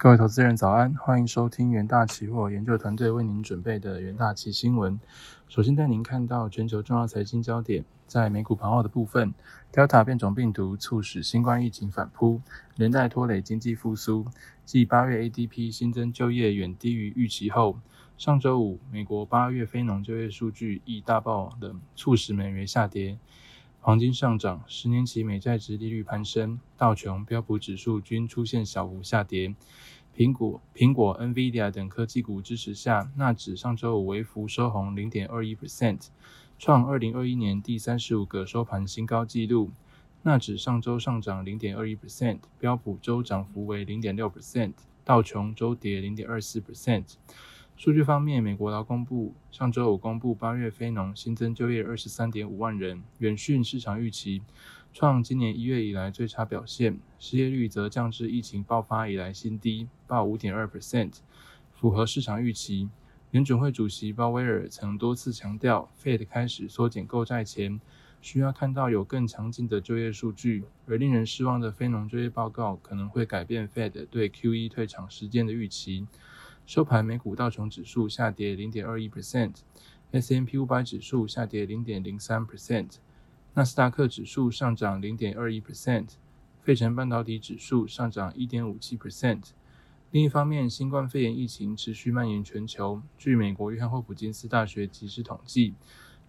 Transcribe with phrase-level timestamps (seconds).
[0.00, 5.00] 各位投资人早安，欢迎收听元大期货研究团队为您准备的元大期新闻。
[5.48, 9.34] 首先带您看到全球重要财经焦点，在美股盘后的部分
[9.72, 12.40] ，Delta 变种病毒促使新冠疫情反扑，
[12.76, 14.24] 连带拖累经济复苏。
[14.64, 17.80] 继八月 ADP 新增就业远低于预期后，
[18.16, 23.18] 上周五美国八月非农就业数据亦大爆冷，促使美元下跌。
[23.80, 29.54] 黄金上涨，十年期美债值利率攀升，道琼、标普指数均出现小幅下跌。
[30.14, 36.08] 苹果、苹果、NVIDIA 等科技股支持下，纳指上周五微幅收红零点二一 percent，
[36.58, 39.70] 创二零二一年第三十五个收盘新高纪录。
[40.22, 44.72] 纳指上周上涨零点二一 percent，标普周涨幅为零点六 percent，
[45.04, 47.14] 道琼周跌零点二四 percent。
[47.78, 54.42] 数据方面，美国劳工部上周五公布八月非农新增就业二十三点五万人，远逊市场预期，
[54.92, 56.98] 创今年一月以来最差表现。
[57.20, 61.18] 失业率则降至疫情爆发以来新低，报五点二 percent，
[61.72, 62.88] 符合市场预期。
[63.30, 67.80] 联准会主席鲍威尔曾多次强调，Fed 开始缩减购债前，
[68.20, 70.64] 需要看到有更强劲的就业数据。
[70.88, 76.08] 而令人失望的非农就业报告可能会改变 Fed 对 QE 退场时间的预期。
[76.68, 82.96] 收盘，美股道琼指数下跌零点二一 percent，S M P 五百指数下跌零点零三 percent，
[83.54, 86.08] 纳斯达克指数上涨零点二一 percent，
[86.60, 89.52] 费城半导体指数上涨一点五七 percent。
[90.10, 93.00] 另一方面，新冠肺炎疫情持续蔓延全球。
[93.16, 95.72] 据美国约翰霍普金斯大学及时统计，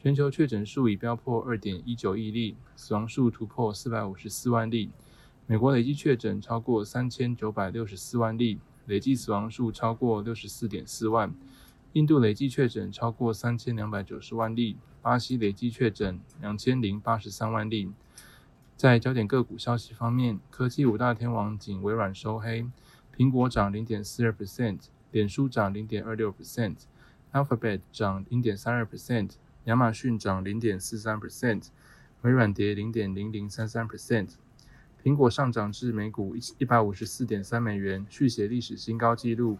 [0.00, 4.92] 全球确诊数已飙破二点一九亿例，死亡数突破四百五十四万例。
[5.48, 8.60] 美国累计确诊超过三千九百六十四万例。
[8.88, 11.34] 累计死亡数超过六十四点四万，
[11.92, 17.92] 印度累计确诊超过三千两百九十万例，巴西累计确诊两千零八十三万例。
[18.78, 22.66] 在焦点个股消息方面，科技五大天王仅微软收黑，
[23.14, 24.78] 苹果涨零点四二 percent，
[25.10, 29.32] 脸书涨零点二六 percent，Alphabet 涨零点三二 percent，
[29.64, 31.66] 亚马逊涨零点四三 percent，
[32.22, 34.36] 微软跌零点零零三三 percent。
[35.02, 39.58] 苹果上涨至每股一一百五十四点三美元，续写历史新高纪录。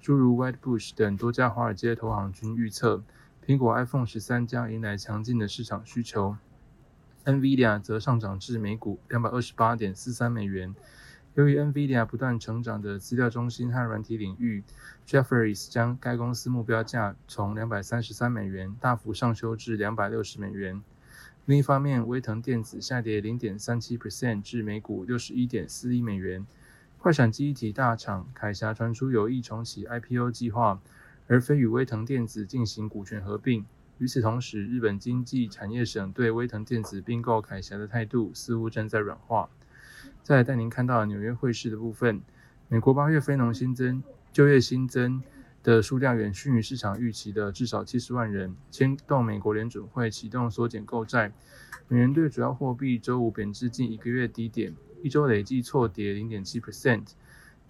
[0.00, 3.02] 诸如 Whitebush 等多家华尔街投行均预测，
[3.46, 6.36] 苹果 iPhone 十三将迎来强劲的市场需求。
[7.24, 10.74] NVIDIA 则上涨至每股两百二十八点四三美元。
[11.34, 14.64] 由于 NVIDIA 不断成长的资料中心和软体领域
[15.06, 20.82] ，Jeffries 将该公司目标价从两百三十三美元大幅上修至两百六十美元。
[21.50, 26.46] 另一方面，威腾电子下跌零点三七 percent 至每股六十一点四亿美元。
[26.96, 30.80] 快闪记忆体大厂凯霞传出有意重启 IPO 计划，
[31.26, 33.66] 而非与威腾电子进行股权合并。
[33.98, 39.50] 与此同时，日本经济产业省对威腾电子并购凯霞的态度似乎正在软化。
[40.22, 42.20] 再带您看到纽约汇市的部分，
[42.68, 44.00] 美国八月非农新增
[44.32, 45.20] 就业新增。
[45.62, 51.32] 的数量远逊于市场预期的至少七十万人，牵动美国联准会启动缩减购债。
[51.88, 57.08] 美元对主要货币周五贬至近一个月低点，一周累计错跌零点七 percent。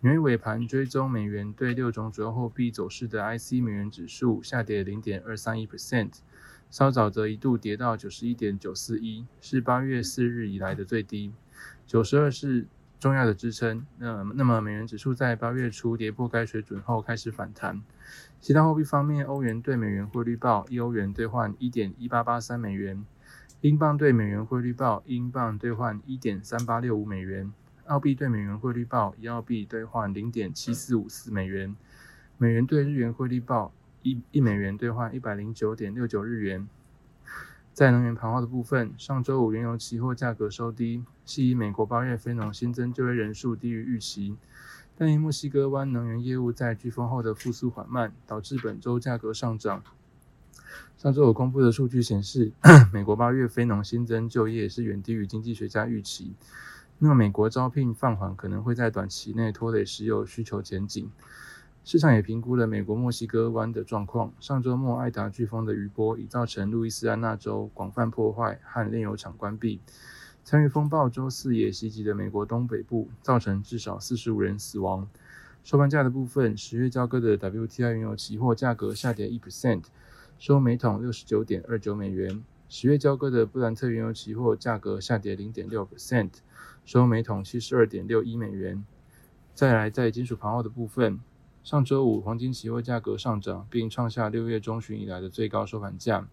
[0.00, 6.10] 纽约尾盘追踪美元对六种主要货币走势的 IC 美元指数下跌零点二三一 percent，
[6.70, 11.32] 稍早则一度跌到九十一点九四一，是八月四日以来的最低。
[11.86, 12.66] 九十二是。
[12.98, 13.86] 重要的支撑。
[13.98, 17.82] 那那么美元指数在八月初跌破该水准后开始反弹。
[18.40, 23.04] 其他货币方面，欧元对美元汇率报一欧元兑换一点一八八三美元，
[23.60, 27.52] 英镑对美元汇率报英镑兑换一点三八六五美元，
[27.86, 31.74] 澳币对美元汇率报一澳币兑换零点七四五四美元，
[32.38, 36.68] 美元对日元汇率报一一美元兑换一百零九点六九日元。
[37.76, 44.34] 在能源盘后的部分，上周五原油期货价格收低，系以美国八月非农新增就业人数低于预期，
[44.96, 49.82] 但因墨西哥湾能源业务在飓风后的复苏缓慢，导致本周价格上涨。
[50.96, 52.50] 上周五公布的数据显示，
[52.94, 56.32] 美国八月非农新增就业是远低于经济学家预期。
[56.98, 61.10] 那么，美国招聘放缓可能会在短期内拖累石油需求前景。
[61.86, 64.32] 市场也评估了美国墨西哥湾的状况。
[64.40, 69.78] 上周末，艾达飓风的余波已造成路易斯安那州广泛破坏和炼油厂关闭。
[70.42, 75.08] 参与风暴周四也袭击了美国东北部，造成至少四十五人死亡。
[75.62, 79.84] 收盘价的部分，十月交割的 WTI 原油期货价格下跌一 percent，
[80.40, 82.42] 收每桶六十九点二九美元。
[82.68, 86.30] 十月交割的布兰特原油期货价格下跌零点六 percent，
[86.84, 88.84] 收每桶七十二点六一美元。
[89.54, 91.20] 再来，在金属盘后的部分。
[91.66, 96.24] 上周五，黄金期货价格上涨，并创下六月中旬以来的最高收盘价，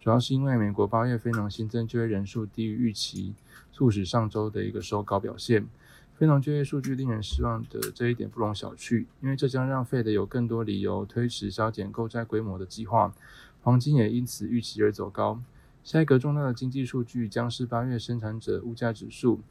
[0.00, 3.32] 主要是因为美国八月非农新增就业人数低于预期，
[3.70, 5.68] 促使上周的一个收高表现。
[6.16, 13.14] 非农就业数据令人失望的这一点不容小觑，因为这将让 Fed 有更多理由推迟削减购债规模的计划。
[13.62, 15.40] 黄金也因此预期而走高。
[15.84, 19.42] 下一个重大的经济数据将是八月生产者物价指数，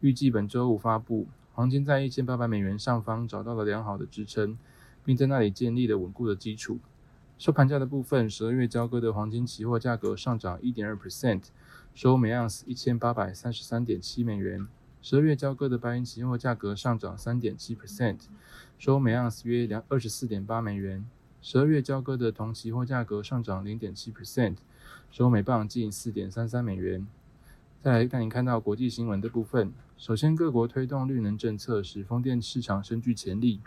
[0.00, 1.28] 预计本周五发布。
[1.52, 4.56] 黄金在一千八百美元上方找到了良好的支撑，
[5.04, 6.78] 并在那里建立了稳固的基础。
[7.38, 11.44] 收盘价的部分，十二月交割的黄金期货价格上涨一点二 percent，
[11.94, 14.68] 收每盎司一千八百三十三点七美元。
[15.00, 18.18] 十二月交割的白银期货价格上涨三点七 percent，
[18.78, 21.06] 收每盎司约两二十四点八美元。
[21.40, 24.56] 十二月交割的铜期货价格上涨零点七 percent，
[25.10, 27.06] 收每磅近四点三三美元。
[27.82, 29.72] 再来带您看到国际新闻的部分。
[29.96, 33.60] 首先，各国推动绿能政策，使风电市场深具潜力。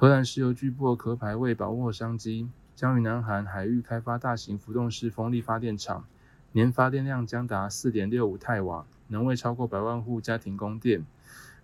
[0.00, 6.06] 荷兰石油巨擘壳牌为把握商机，将于南韩海域开发大型浮动式风力发电厂，
[6.52, 8.86] 年发电量将达四点六五太瓦。
[9.08, 11.04] 能为超过百万户家庭供电。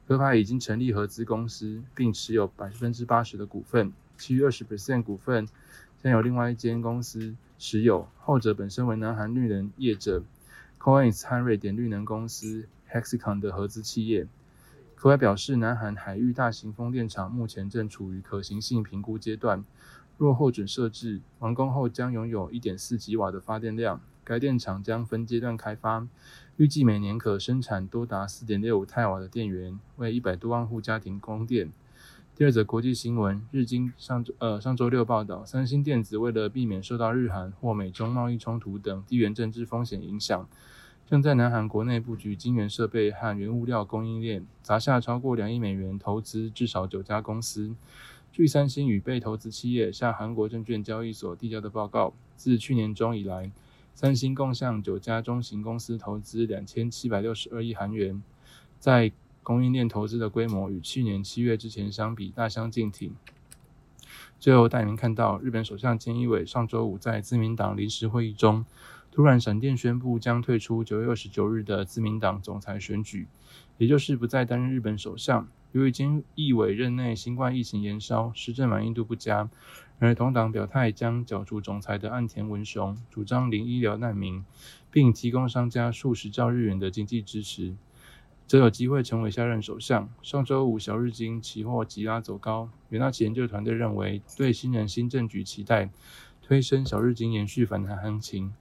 [0.07, 5.49] 壳牌已经成立合资公司，并持有百分之八十的股份，其余二十 percent 股份
[6.03, 8.07] 将有另外一间公司持有。
[8.19, 10.23] 后者本身为南韩绿能业者
[10.79, 14.27] Coins 和瑞典绿能公司 Hexicon 的合资企业。
[14.97, 19.63] 壳牌表示，南韩海域大型风电场目前正处于可行性评估阶段，
[20.17, 24.01] 若获准设置，完工后将拥有一点四吉瓦的发电量。
[24.25, 26.09] 该电厂将分阶段开发，
[26.57, 31.71] 预计每年可生产多达四点六五太瓦的电源，为一百多万户家庭供电。
[32.35, 40.49] 第二则国际新闻，日经上周呃上周六报道，三星电子为了避免受到日韩或美中贸易冲突等地缘政治风险影响，
[41.07, 47.77] 正在南韩国内布局晶圆设备和原物料供应链，砸下超过两亿美元投资至少九家公司。
[48.33, 53.53] 据三星与被投资企业向韩国证券交易所递交的报告，自去年中以来。
[53.95, 58.21] 三星共向九家中型公司投资两千七百六十二亿韩元，
[58.81, 59.13] 在
[59.45, 63.15] 供应链投资的规模与去年七月之前相比大相径庭。
[64.41, 68.67] 最后带您看到，日本首相菅义伟上周五在自民党临时会议中，
[69.17, 73.27] 突然闪电宣布将退出九月二十九日的自民党总裁选举，
[73.79, 75.49] 也就是不再担任日本首相。
[75.73, 79.49] 由于菅义伟任内新冠疫情延烧，施政满意度不佳，
[79.99, 84.45] 而同党表态将角逐总裁的岸田文雄主张零医疗难民，
[84.91, 87.75] 并提供商家数十兆日元的经济支持，
[88.47, 90.11] 则有机会成为下任首相。
[90.21, 95.89] 上周五，小日经期货急拉走高，元大旗研究团队认为对新人新政局期待，
[96.43, 98.53] 推升小日经延续反弹行情。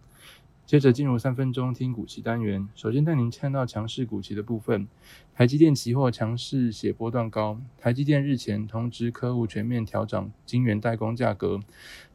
[0.65, 4.88] 接着进入三分钟听股期单元，首先带您看到强势股期的部分。
[5.35, 11.59] 台积电期货强势写波段高，台积电日前通知客户全面调整晶圆代工价格，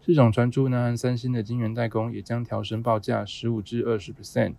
[0.05, 4.55] 市场传出南韩三星的晶圆代工也将调升报价十五至二十 percent，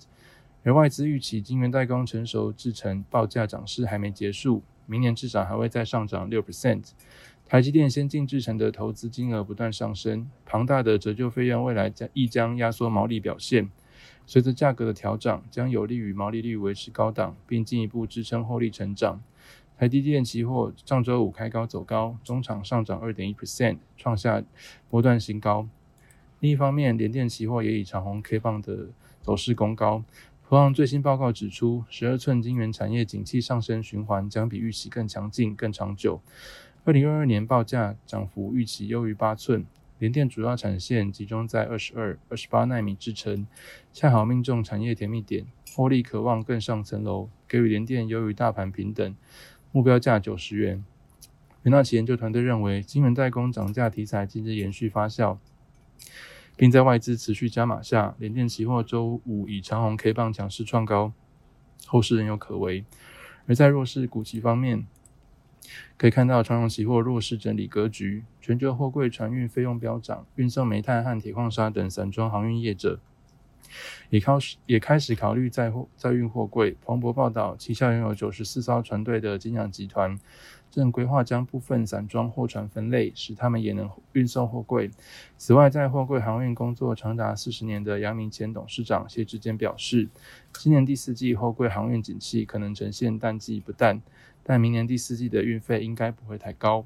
[0.63, 6.91] 而外资预期晶圆代工成熟制程报价涨势还没结束，明年至少还会再上涨六 percent。
[7.45, 13.69] 台积电先进制程的投资金额不断上升，庞大的折旧费用未来将亦将压缩毛利表现。
[14.31, 19.21] 随着价格的调整，将有利于毛利率维持高档，并进一步支撑获利成长。
[19.77, 24.41] 台积电期货上周五开高走高，中场上涨二点一 percent，创下
[24.89, 25.67] 波段新高。
[26.39, 28.87] 另一方面，联电期货也以长红 K 棒的
[29.21, 30.01] 走势攻高。
[30.47, 36.21] 同样，最新报告指出，十二寸晶圆产业景气上升循环将比预期更强劲、更长久。
[36.85, 39.65] 二零二二年报价涨幅预期优于八寸。
[40.01, 43.45] 联电主要产线集中在二十二、二十八纳米制程，
[43.93, 49.15] 恰好命中产业甜蜜点，获利渴望更上层楼，给予联电优于大盘平等，
[49.71, 50.83] 目标价九十元。
[51.61, 55.37] 元大奇研究团队认为，晶圆代工涨价题材今日延续发酵，
[56.57, 61.13] 并在外资持续加码下，联电期货周五以长红 K 棒强势创高，
[61.85, 62.83] 后市仍有可为。
[63.45, 64.87] 而在弱势股期方面，
[65.97, 72.99] 可以看到，长荣期货弱势整理格局，全球货柜船运费用飙涨，运送煤炭和铁矿砂等散装航运业者
[74.09, 76.75] 也开始也开始考虑载货载运货柜。
[76.83, 80.19] 彭博报道，旗下拥有九十四艘船队的金洋集团
[80.69, 84.89] 正规划将部分散装货船分类，使他们也能运送货柜。
[85.37, 90.09] 此外，在货柜航运工作长达四十年的阳明前董事长谢志坚表示，
[90.53, 94.01] 今年第四季货柜航运景气可能呈现淡季不淡。
[94.51, 96.85] 但明年第四季的运费应该不会太高。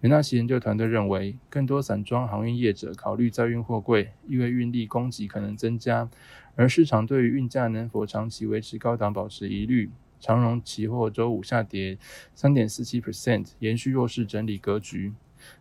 [0.00, 6.08] 元大奇研究团队认为，更多散装航运业者考虑载运货柜，因为运力供给可能增加，
[6.56, 9.90] 而市场对于运价能否长期维持高档保持疑虑。
[10.18, 11.98] 长荣期货周五下跌
[12.34, 15.12] 三点四七 percent，延续弱势整理格局。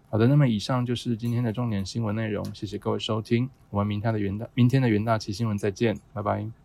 [0.09, 6.60] 好的，那么以上就是今天的重点新闻内容，谢谢各位收听，我们明天的元大明天的元大奇新闻再见，拜拜。